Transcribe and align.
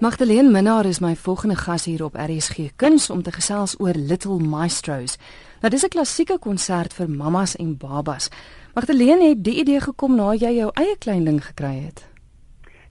Magdalene 0.00 0.48
Minnar 0.50 0.84
is 0.86 1.00
my 1.00 1.16
volgende 1.16 1.56
gas 1.56 1.84
hier 1.84 2.04
op 2.04 2.14
RSG 2.14 2.70
Kuns 2.76 3.10
om 3.10 3.22
te 3.22 3.32
gesels 3.32 3.74
oor 3.80 3.96
Little 3.96 4.38
Maestros. 4.38 5.16
Nou 5.60 5.70
dis 5.70 5.82
'n 5.84 5.88
klassieke 5.88 6.38
konsert 6.38 6.94
vir 6.94 7.10
mammas 7.10 7.56
en 7.56 7.76
babas. 7.76 8.30
Magdalene 8.74 9.28
het 9.28 9.44
die 9.44 9.58
idee 9.58 9.80
gekom 9.80 10.14
na 10.14 10.32
jy 10.34 10.52
jou 10.54 10.70
eie 10.74 10.96
klein 10.98 11.24
ding 11.24 11.44
gekry 11.44 11.82
het. 11.86 12.06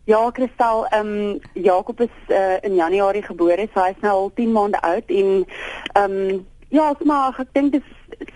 Ja, 0.04 0.32
Kristal, 0.32 0.86
ehm 0.86 1.08
um, 1.08 1.40
Jakob 1.54 2.02
is 2.02 2.16
uh, 2.28 2.58
in 2.62 2.76
Januarie 2.76 3.24
gebore, 3.24 3.68
so 3.74 3.80
hy 3.80 3.90
is 3.90 4.02
nou 4.02 4.14
al 4.14 4.32
10 4.34 4.52
maande 4.52 4.82
oud 4.82 5.08
en 5.08 5.46
ehm 5.94 6.12
um, 6.12 6.46
ja, 6.70 6.96
maar 7.04 7.40
ek 7.40 7.54
dink 7.54 7.72
dit 7.72 7.84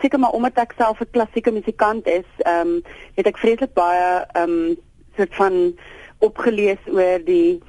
seker 0.02 0.20
maar 0.20 0.32
omdat 0.32 0.56
ek 0.56 0.74
self 0.78 1.00
'n 1.00 1.12
klassieke 1.12 1.52
musikant 1.52 2.08
is, 2.08 2.30
ehm 2.38 2.68
um, 2.68 2.82
het 3.16 3.28
ek 3.28 3.38
vreeslik 3.38 3.74
baie 3.74 4.26
ehm 4.32 4.50
um, 4.50 4.78
soort 5.16 5.36
van 5.36 5.76
opgelees 6.20 6.80
oor 6.88 7.20
die 7.26 7.62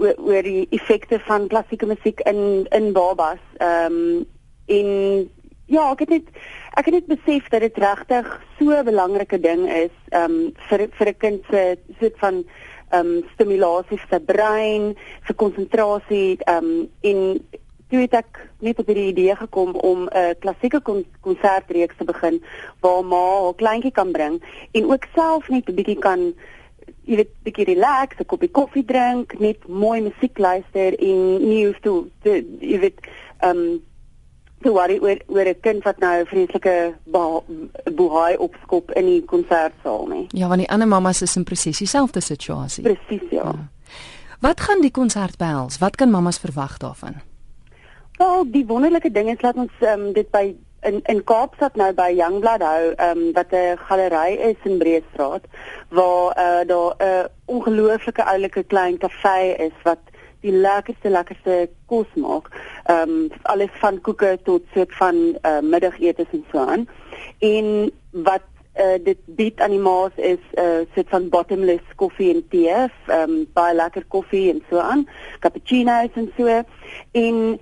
oor, 0.00 0.16
oor 0.18 0.42
die 0.46 0.66
effekte 0.76 1.20
van 1.28 1.48
klassieke 1.52 1.86
musiek 1.86 2.20
in 2.30 2.66
in 2.70 2.92
babas. 2.96 3.42
Ehm 3.58 4.00
um, 4.00 4.26
en 4.70 4.90
ja, 5.66 5.90
ek 5.90 6.04
het 6.04 6.10
net 6.16 6.28
ek 6.78 6.88
het 6.88 6.94
net 6.94 7.08
besef 7.10 7.48
dat 7.52 7.64
dit 7.66 7.78
regtig 7.82 8.26
so 8.58 8.70
'n 8.70 8.84
belangrike 8.84 9.40
ding 9.40 9.68
is 9.68 9.94
ehm 10.10 10.24
um, 10.24 10.52
vir 10.68 10.88
vir 10.98 11.08
'n 11.08 11.18
kind 11.18 11.40
se 11.50 11.78
soort 12.00 12.18
van 12.18 12.44
ehm 12.90 13.06
um, 13.06 13.24
stimulasie 13.34 13.98
vir 13.98 14.08
sy 14.10 14.20
brein, 14.32 14.94
vir 15.26 15.34
konsentrasie 15.34 16.38
ehm 16.46 16.64
um, 16.64 16.88
en 17.00 17.20
toe 17.90 18.00
het 18.00 18.14
ek 18.14 18.38
net 18.62 18.78
op 18.78 18.86
hierdie 18.86 19.10
idee 19.10 19.34
gekom 19.36 19.74
om 19.74 20.08
'n 20.08 20.34
klassieke 20.38 20.80
konsertreeks 21.20 21.96
te 21.96 22.04
begin 22.04 22.42
waar 22.80 23.04
ma 23.04 23.24
haar 23.42 23.54
kleintjie 23.54 23.92
kan 23.92 24.12
bring 24.12 24.42
en 24.72 24.84
ook 24.90 25.04
self 25.14 25.48
net 25.48 25.68
'n 25.68 25.74
bietjie 25.74 25.98
kan 25.98 26.34
jy 27.10 27.18
weet 27.18 27.30
bietjie 27.46 27.66
relax, 27.74 28.18
'n 28.18 28.26
koppie 28.30 28.50
koffie 28.50 28.84
drink, 28.86 29.34
net 29.38 29.68
mooi 29.68 30.00
musiek 30.00 30.38
luister 30.38 30.94
en 30.94 31.20
nie 31.42 31.66
hoef 31.66 31.80
te, 31.82 31.94
te 32.22 32.42
jy 32.60 32.78
weet 32.86 33.00
ehm 33.40 33.56
um, 33.56 33.80
toe 34.60 34.72
worry 34.76 34.98
oor 35.00 35.18
oor 35.26 35.48
'n 35.48 35.60
kind 35.60 35.82
wat 35.84 35.98
nou 35.98 36.20
'n 36.20 36.26
vreeslike 36.26 36.94
bohaai 37.96 38.36
opskop 38.36 38.90
in 38.90 39.06
die 39.06 39.24
konsertsaal 39.24 40.06
nie. 40.06 40.26
Ja, 40.28 40.48
want 40.48 40.60
die 40.60 40.70
ander 40.70 40.88
mammas 40.88 41.22
is 41.22 41.36
in 41.36 41.44
presies 41.44 41.78
dieselfde 41.78 42.20
situasie. 42.20 42.84
Presies, 42.84 43.30
ja. 43.30 43.42
ja. 43.42 43.68
Wat 44.40 44.60
gaan 44.60 44.80
die 44.80 44.90
konsert 44.90 45.36
behels? 45.36 45.78
Wat 45.78 45.96
kan 45.96 46.10
mammas 46.10 46.38
verwag 46.38 46.76
daarvan? 46.76 47.14
Wel, 48.16 48.50
die 48.50 48.66
wonderlike 48.66 49.10
ding 49.10 49.30
is 49.30 49.40
laat 49.40 49.56
ons 49.56 49.72
um, 49.80 50.12
dit 50.12 50.30
by 50.30 50.54
in 50.80 51.00
in 51.02 51.24
Kaapstad 51.24 51.76
nou 51.76 51.92
by 51.92 52.08
Youngblood 52.16 52.62
hou, 52.64 52.92
ehm 52.96 53.18
um, 53.18 53.32
wat 53.32 53.52
'n 53.52 53.78
galery 53.88 54.34
is 54.50 54.56
in 54.64 54.78
Breestraat 54.78 55.44
waar 55.88 56.38
uh, 56.38 56.62
daar 56.66 56.94
'n 56.98 57.04
uh, 57.04 57.24
ongelooflike 57.44 58.24
oulike 58.24 58.62
klein 58.62 58.98
kafee 58.98 59.56
is 59.56 59.76
wat 59.82 59.98
die 60.40 60.52
lekkerste 60.52 61.10
lekkerste 61.10 61.68
kos 61.86 62.06
maak. 62.14 62.48
Ehm 62.84 63.10
um, 63.10 63.28
alles 63.42 63.74
van 63.80 64.00
koeke 64.00 64.38
tot 64.44 64.62
soort 64.74 64.94
van 64.94 65.14
uh, 65.42 65.60
middagete 65.60 66.26
en 66.30 66.44
so 66.52 66.58
aan. 66.58 66.88
En 67.38 67.92
wat 68.10 68.46
uh, 68.78 68.98
dit 69.04 69.18
bied 69.24 69.60
aan 69.60 69.70
die 69.70 69.82
maas 69.82 70.14
is 70.16 70.42
'n 70.54 70.60
uh, 70.60 70.86
soort 70.94 71.08
van 71.08 71.28
bottomless 71.28 71.86
koffie 71.96 72.34
en 72.34 72.44
tee, 72.48 72.68
ehm 72.68 73.30
um, 73.30 73.46
baie 73.52 73.74
lekker 73.74 74.04
koffie 74.08 74.50
en 74.50 74.62
so 74.70 74.78
aan, 74.78 75.08
cappuccino's 75.40 76.14
en 76.14 76.32
so. 76.36 76.62
En 77.12 77.60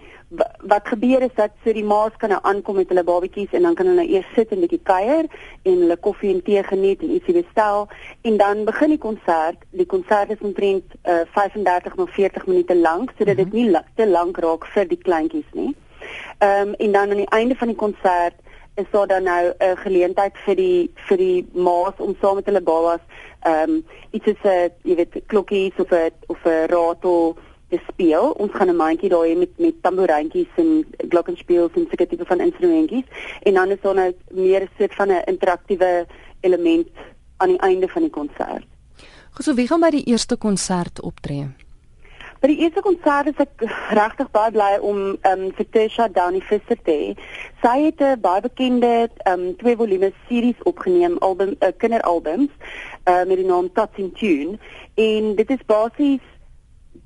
wat 0.61 0.89
gebeur 0.89 1.23
is 1.23 1.35
dat 1.35 1.51
so 1.65 1.73
die 1.73 1.85
ma's 1.85 2.17
kan 2.17 2.29
nou 2.29 2.41
aankom 2.43 2.77
met 2.77 2.89
hulle 2.89 3.05
babetjies 3.05 3.53
en 3.53 3.63
dan 3.63 3.75
kan 3.75 3.87
hulle 3.87 4.03
nou 4.03 4.09
eers 4.13 4.27
sit 4.35 4.51
en 4.53 4.61
bietjie 4.61 4.81
kuier 4.83 5.25
en 5.63 5.79
hulle 5.85 5.97
koffie 5.97 6.35
en 6.35 6.43
tee 6.45 6.63
geniet 6.63 7.03
en 7.03 7.15
ietsie 7.17 7.35
bestel 7.35 7.89
en 8.29 8.37
dan 8.37 8.65
begin 8.65 8.93
die 8.93 8.99
konsert. 8.99 9.65
Die 9.71 9.87
konsert 9.87 10.31
is 10.31 10.45
omtrent 10.45 10.85
uh, 11.05 11.25
35 11.33 11.97
na 11.97 12.07
40 12.07 12.47
minute 12.47 12.77
lank 12.77 13.15
sodat 13.17 13.37
dit 13.37 13.53
mhm. 13.53 13.57
nie 13.57 13.85
te 13.95 14.07
lank 14.07 14.37
raak 14.45 14.67
vir 14.75 14.89
die 14.89 15.01
kleintjies 15.01 15.49
nie. 15.53 15.73
Ehm 16.39 16.69
um, 16.69 16.75
en 16.75 16.93
dan 16.93 17.11
aan 17.11 17.25
die 17.25 17.33
einde 17.41 17.57
van 17.57 17.73
die 17.73 17.77
konsert 17.77 18.37
is 18.79 18.91
daar 18.91 19.07
dan 19.07 19.23
nou 19.23 19.53
'n 19.59 19.77
geleentheid 19.77 20.35
vir 20.45 20.57
die 20.57 20.91
vir 21.09 21.17
die 21.17 21.47
ma's 21.53 21.97
om 21.99 22.17
saam 22.21 22.35
met 22.35 22.47
hulle 22.47 22.61
babas 22.61 23.01
ehm 23.43 23.71
um, 23.71 23.85
iets 24.11 24.25
soos 24.25 24.43
'n 24.45 24.71
jy 24.83 24.95
weet 24.95 25.15
klokkies 25.27 25.77
of 25.79 25.91
'n 25.91 26.13
of 26.27 26.45
'n 26.45 26.67
ratel 26.75 27.37
te 27.69 27.79
speel. 27.89 28.31
Ons 28.31 28.53
gaan 28.53 28.71
'n 28.71 28.77
mandjie 28.77 29.09
daar 29.09 29.27
hê 29.27 29.37
met 29.37 29.53
met 29.59 29.83
tamboerijntjies 29.83 30.53
en 30.57 30.87
glockenspiels 31.09 31.73
en 31.75 31.87
sulke 31.89 32.07
tipe 32.07 32.25
van 32.25 32.41
instrumentjies 32.41 33.05
en 33.43 33.55
dan 33.55 33.71
is 33.71 33.81
daar 33.81 33.95
nou 33.95 34.15
meer 34.31 34.63
'n 34.63 34.71
soort 34.79 34.95
van 34.95 35.09
'n 35.09 35.23
interaktiewe 35.27 36.07
element 36.41 36.89
aan 37.37 37.49
die 37.49 37.59
einde 37.59 37.89
van 37.89 38.03
die 38.03 38.11
konsert. 38.11 38.67
Goeie, 39.31 39.55
wie 39.55 39.67
gaan 39.67 39.81
by 39.81 39.91
die 39.91 40.05
eerste 40.05 40.37
konsert 40.37 41.01
optree? 41.01 41.47
By 42.39 42.53
die 42.53 42.61
eerste 42.63 42.85
konsert 42.87 43.27
is 43.33 43.41
ek 43.43 43.65
regtig 43.99 44.29
baie 44.31 44.53
bly 44.55 44.77
om 44.87 44.99
ehm 45.27 45.41
um, 45.49 45.55
Patricia 45.59 46.05
Downey 46.07 46.39
Fisher 46.47 46.79
te 46.87 46.95
hê. 46.95 47.07
Sy 47.65 47.73
het 47.89 47.99
'n 47.99 48.21
baie 48.23 48.43
bekende 48.45 48.91
ehm 49.27 49.33
um, 49.33 49.57
twee 49.59 49.75
volume 49.81 50.13
series 50.29 50.61
opgeneem, 50.71 51.17
album 51.19 51.57
uh, 51.59 51.73
kinderalbums, 51.83 52.53
uh, 53.11 53.25
met 53.27 53.41
die 53.43 53.47
naam 53.47 53.67
Tots 53.75 53.99
in 53.99 54.13
Tune 54.13 54.55
en 54.95 55.35
dit 55.35 55.51
is 55.51 55.65
basies 55.67 56.23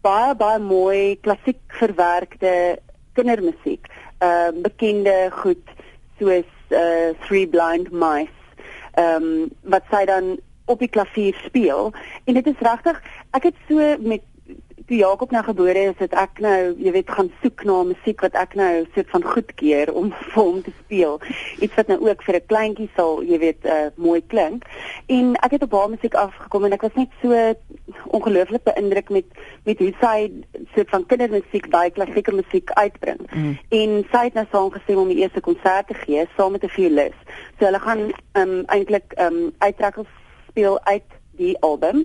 baie 0.05 0.35
baie 0.35 0.59
mooi 0.61 1.17
klassiek 1.25 1.61
verwerkte 1.81 2.79
kindermusiek. 3.17 3.89
Ehm 4.21 4.57
uh, 4.57 4.63
bekende 4.69 5.17
goed 5.31 5.65
soos 6.19 6.51
uh 6.69 7.17
Three 7.25 7.49
Blind 7.49 7.89
Mice. 7.91 8.37
Ehm 9.01 9.25
um, 9.25 9.49
wat 9.65 9.89
sy 9.89 10.05
dan 10.05 10.37
op 10.67 10.79
die 10.79 10.93
klavier 10.93 11.35
speel 11.45 11.89
en 12.25 12.35
dit 12.35 12.47
is 12.47 12.61
regtig 12.61 13.01
ek 13.33 13.49
het 13.49 13.57
so 13.69 13.97
met 13.99 14.29
toe 14.93 15.01
Jakob 15.01 15.31
nou 15.33 15.41
gebore 15.45 15.83
is, 15.89 15.97
het 16.03 16.13
ek 16.21 16.41
nou, 16.45 16.75
jy 16.77 16.91
weet, 16.93 17.09
gaan 17.09 17.31
soek 17.41 17.63
na 17.65 17.79
musiek 17.89 18.21
wat 18.21 18.35
ek 18.37 18.53
nou 18.61 18.83
soort 18.93 19.09
van 19.15 19.23
goedkeur 19.25 19.93
om 19.97 20.11
vir 20.35 20.37
hom 20.37 20.59
te 20.67 20.73
speel. 20.83 21.17
Iets 21.65 21.79
wat 21.79 21.89
nou 21.89 21.97
ook 22.05 22.25
vir 22.27 22.37
'n 22.37 22.47
kleintjie 22.53 22.89
sal, 22.97 23.23
jy 23.25 23.39
weet, 23.41 23.65
uh, 23.65 23.89
mooi 23.97 24.21
klink. 24.21 24.67
En 25.09 25.33
ek 25.41 25.57
het 25.57 25.65
op 25.65 25.73
haar 25.73 25.89
musiek 25.95 26.15
afgekom 26.15 26.65
en 26.69 26.77
ek 26.77 26.85
was 26.85 26.99
net 27.01 27.09
so 27.23 27.33
ongelooflik 28.13 28.65
beïndruk 28.69 29.09
met 29.09 29.25
met 29.65 29.79
hoe 29.79 29.93
sy 30.01 30.29
soort 30.75 30.91
van 30.91 31.07
kindermusiek, 31.07 31.71
baie 31.71 31.91
klassieke 31.91 32.33
musiek 32.35 32.71
uitbring. 32.77 33.21
Mm. 33.33 33.59
En 33.71 34.05
sy 34.13 34.23
het 34.29 34.35
nou 34.35 34.47
saamgestem 34.51 34.99
om 34.99 35.09
die 35.09 35.23
eerste 35.23 35.41
konsert 35.41 35.89
te 35.89 35.95
gee 35.95 36.27
saam 36.37 36.53
met 36.53 36.65
'n 36.65 36.69
violis. 36.69 37.17
So 37.59 37.65
hulle 37.65 37.81
gaan 37.81 38.13
um, 38.37 38.65
eintlik 38.67 39.17
um, 39.17 39.53
uittrekkels 39.59 40.13
speel 40.49 40.81
uit 40.85 41.22
die 41.43 41.59
album 41.69 42.03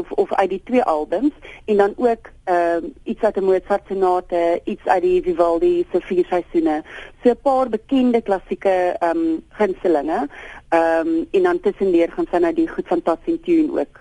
of 0.00 0.10
of 0.24 0.34
uit 0.34 0.50
die 0.50 0.60
twee 0.64 0.82
albums 0.82 1.32
en 1.64 1.76
dan 1.76 1.94
ook 1.96 2.30
ehm 2.44 2.84
um, 2.84 2.92
iets 3.04 3.22
uit 3.22 3.36
'n 3.36 3.44
Mozart 3.44 3.86
sonate, 3.88 4.60
iets 4.64 4.86
uit 4.86 5.02
die 5.02 5.22
Vivaldi 5.22 5.86
se 5.92 6.00
vier 6.00 6.24
seisoene. 6.24 6.82
So 7.22 7.30
'n 7.30 7.42
paar 7.42 7.68
bekende 7.68 8.22
klassieke 8.22 8.96
ehm 8.98 9.16
um, 9.16 9.44
gunstelinge. 9.48 10.28
Ehm 10.68 11.06
um, 11.06 11.26
en 11.30 11.42
dan 11.42 11.60
tussendeur 11.60 12.10
gaan 12.12 12.26
sy 12.30 12.38
nou 12.38 12.54
die 12.54 12.68
goed 12.68 12.86
van 12.86 13.02
Tassin 13.02 13.40
Tune 13.40 13.80
ook 13.80 14.00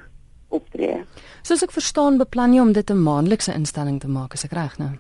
optree. 0.50 1.04
Soos 1.42 1.64
ek 1.64 1.72
verstaan, 1.72 2.18
beplan 2.18 2.54
jy 2.54 2.62
om 2.62 2.72
dit 2.72 2.90
'n 2.90 3.04
maandelikse 3.04 3.54
instelling 3.54 4.00
te 4.00 4.08
maak, 4.08 4.34
as 4.34 4.44
ek 4.44 4.52
reg 4.52 4.78
nou? 4.78 4.92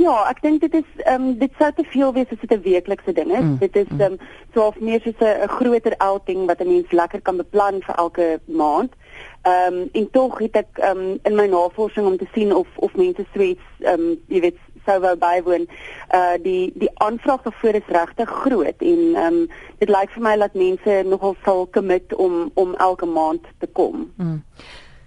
Ja, 0.00 0.14
ek 0.30 0.38
dink 0.40 0.62
dit 0.64 0.74
is 0.78 1.02
ehm 1.04 1.26
um, 1.28 1.32
dit 1.38 1.52
sou 1.58 1.68
te 1.76 1.84
veel 1.92 2.12
wees 2.16 2.30
as 2.32 2.40
dit 2.40 2.52
'n 2.52 2.62
weeklikse 2.64 3.12
ding 3.12 3.32
is. 3.32 3.44
Mm, 3.44 3.58
dit 3.58 3.76
is 3.76 3.88
mm. 3.88 4.00
ehm 4.00 4.12
um, 4.12 4.18
so 4.54 4.66
of 4.66 4.80
meer 4.80 5.00
soos 5.00 5.20
'n 5.20 5.48
groter 5.48 5.94
outing 5.98 6.46
wat 6.46 6.60
'n 6.60 6.68
mens 6.68 6.90
lekker 6.90 7.20
kan 7.20 7.36
beplan 7.36 7.82
vir 7.82 7.94
elke 7.94 8.40
maand. 8.44 8.92
Ehm 9.42 9.74
um, 9.74 9.88
en 9.92 10.10
tog 10.10 10.38
het 10.38 10.56
ek 10.56 10.78
ehm 10.78 10.98
um, 10.98 11.18
in 11.22 11.34
my 11.34 11.46
navorsing 11.46 12.06
om 12.06 12.16
te 12.16 12.28
sien 12.32 12.54
of 12.54 12.68
of 12.76 12.94
mense 12.94 13.24
sweets 13.32 13.66
ehm 13.80 14.00
um, 14.00 14.20
jy 14.28 14.40
weet 14.40 14.58
sou 14.84 15.00
wou 15.00 15.16
bywoon. 15.16 15.66
Uh 16.14 16.36
die 16.42 16.72
die 16.74 16.90
aanvraag 16.94 17.42
daarvoor 17.42 17.74
is 17.74 17.88
regtig 17.88 18.28
groot 18.28 18.78
en 18.78 19.00
ehm 19.14 19.26
um, 19.26 19.48
dit 19.78 19.88
lyk 19.88 20.10
vir 20.10 20.22
my 20.22 20.36
dat 20.36 20.54
mense 20.54 21.02
nogal 21.06 21.36
sal 21.44 21.68
commit 21.70 22.14
om 22.14 22.50
om 22.54 22.74
elke 22.74 23.06
maand 23.06 23.44
te 23.58 23.66
kom. 23.66 24.12
Mm. 24.16 24.42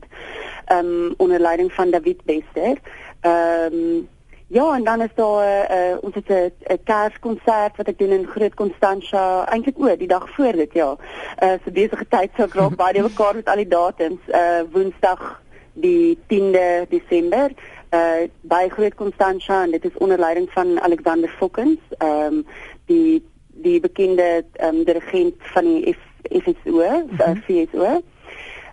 Ehm 0.65 0.87
um, 0.87 1.15
onder 1.17 1.41
leiding 1.41 1.73
van 1.73 1.91
David 1.91 2.25
Bester. 2.25 2.81
Ehm 3.21 3.75
um, 3.75 4.09
Ja, 4.53 4.75
en 4.75 4.85
dan 4.85 5.01
is 5.01 5.15
daar 5.15 5.69
'n 5.69 5.73
uh, 5.73 5.97
ons 6.01 6.15
het 6.15 6.29
'n 6.29 6.53
'n 6.73 6.83
kerskonsert 6.85 7.77
wat 7.77 7.89
ek 7.89 7.99
doen 7.99 8.11
in 8.11 8.27
Groot 8.27 8.55
Constantia, 8.55 9.47
eintlik 9.49 9.79
o, 9.79 9.97
die 9.97 10.09
dag 10.09 10.31
voor 10.31 10.53
dit, 10.53 10.73
ja. 10.73 10.97
Uh 11.43 11.53
so 11.65 11.71
besige 11.71 12.07
tyd 12.09 12.31
sou 12.37 12.49
raak 12.53 12.77
baie 12.77 12.93
die 12.93 13.03
mekaar 13.03 13.35
met 13.35 13.49
al 13.49 13.57
die 13.57 13.69
datums. 13.69 14.23
Uh 14.29 14.63
Woensdag 14.73 15.43
die 15.73 16.19
10de 16.27 16.87
Desember 16.89 17.51
uh 17.95 18.27
by 18.41 18.69
Groot 18.69 18.95
Constantia 18.95 19.63
en 19.63 19.71
dit 19.71 19.85
is 19.85 19.99
onder 19.99 20.19
leiding 20.19 20.51
van 20.51 20.81
Alexander 20.81 21.29
Fokkens, 21.29 21.81
ehm 21.99 22.35
um, 22.35 22.47
die 22.87 23.23
die 23.47 23.81
bekende 23.81 24.45
ehm 24.53 24.75
um, 24.75 24.85
dirigent 24.85 25.35
van 25.39 25.65
die 25.65 25.97
FSO, 26.43 26.55
mm 26.65 27.09
-hmm. 27.09 27.21
uh, 27.21 27.67
FSO. 27.67 28.03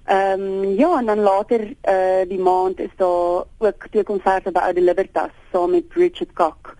Ehm 0.08 0.42
um, 0.42 0.76
ja, 0.78 1.00
en 1.00 1.06
dan 1.06 1.20
later 1.20 1.74
eh 1.82 2.22
uh, 2.22 2.30
die 2.30 2.40
maand 2.40 2.80
is 2.80 2.94
daar 2.96 3.44
ook 3.58 3.88
twee 3.92 4.04
konserte 4.04 4.52
by 4.52 4.60
Oude 4.60 4.82
Libertas 4.82 5.30
saam 5.52 5.72
met 5.72 5.84
Richard 5.90 6.34
Cock. 6.34 6.76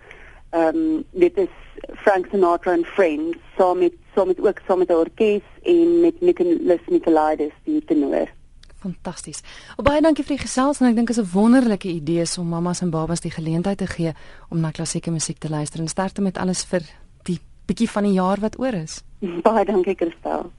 Ehm 0.50 0.76
um, 0.76 1.04
dit 1.10 1.36
is 1.36 1.52
Frank 1.96 2.26
Sinatra 2.30 2.72
and 2.72 2.86
Friends 2.86 3.38
saam 3.56 3.78
met 3.78 3.92
saam 4.14 4.26
met 4.26 4.40
ook 4.40 4.60
saam 4.66 4.78
met 4.78 4.88
'n 4.88 4.92
orkes 4.92 5.42
en 5.62 6.00
met 6.00 6.20
Nicholas 6.20 6.80
Nicolaides 6.86 7.52
die 7.64 7.84
tenor. 7.84 8.28
Fantasties. 8.78 9.42
Oh, 9.76 9.84
baie 9.84 10.00
dankie 10.00 10.24
vir 10.24 10.36
die 10.36 10.46
gesels 10.46 10.80
en 10.80 10.86
ek 10.86 10.94
dink 10.94 11.06
dit 11.06 11.16
is 11.16 11.22
'n 11.22 11.32
wonderlike 11.32 11.88
idee 11.88 12.24
om 12.38 12.48
mammas 12.48 12.80
en 12.80 12.90
babas 12.90 13.20
die 13.20 13.30
geleentheid 13.30 13.78
te 13.78 13.86
gee 13.86 14.12
om 14.48 14.60
na 14.60 14.70
klassieke 14.70 15.10
musiek 15.10 15.38
te 15.38 15.50
luister 15.50 15.80
en 15.80 15.88
sterkte 15.88 16.20
met 16.20 16.38
alles 16.38 16.64
vir 16.64 16.80
die 17.22 17.40
bietjie 17.66 17.90
van 17.90 18.02
die 18.02 18.12
jaar 18.12 18.40
wat 18.40 18.58
oor 18.58 18.72
is. 18.74 19.02
Baie 19.48 19.64
dankie 19.64 19.94
Christel. 19.94 20.50